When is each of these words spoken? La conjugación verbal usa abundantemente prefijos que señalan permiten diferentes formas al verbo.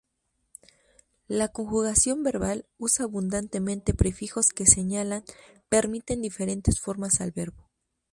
La 1.27 1.49
conjugación 1.49 2.23
verbal 2.23 2.65
usa 2.79 3.05
abundantemente 3.05 3.93
prefijos 3.93 4.47
que 4.49 4.65
señalan 4.65 5.23
permiten 5.69 6.23
diferentes 6.23 6.79
formas 6.81 7.21
al 7.21 7.29
verbo. 7.29 7.69